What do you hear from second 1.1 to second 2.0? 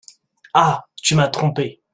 m’as trompée!